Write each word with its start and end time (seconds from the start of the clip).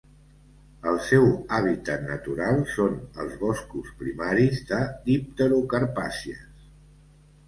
El 0.91 0.95
seu 1.07 1.25
hàbitat 1.57 2.07
natural 2.07 2.57
són 2.75 2.95
els 3.23 3.35
boscos 3.41 3.91
primaris 3.99 4.63
de 4.71 4.79
dipterocarpàcies. 5.11 6.41